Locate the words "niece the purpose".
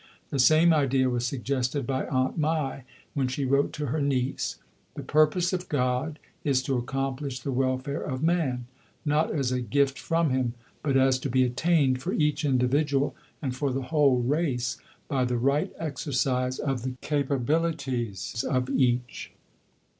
4.01-5.53